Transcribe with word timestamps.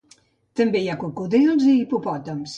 També 0.61 0.81
hi 0.85 0.89
ha 0.93 0.97
cocodrils 1.03 1.69
i 1.69 1.77
hipopòtams. 1.85 2.49